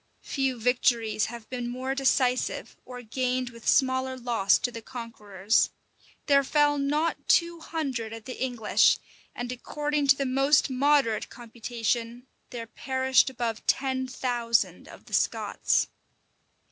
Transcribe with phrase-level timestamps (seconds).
[0.23, 5.69] Few victories have been more decisive, or gained with smaller loss to the conquerors.
[6.25, 8.97] There fell not two hundred of the English;
[9.35, 15.85] and according to the most moderate computation, there perished above ten thousand of the Scots.